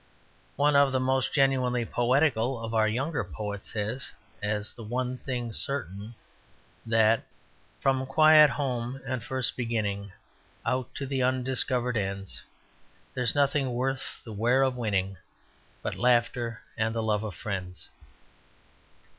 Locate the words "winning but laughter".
14.75-16.63